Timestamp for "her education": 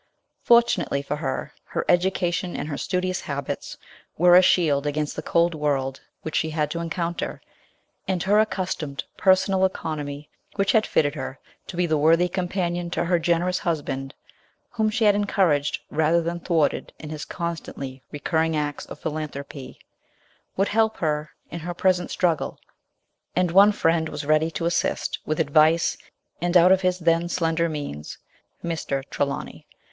1.65-2.55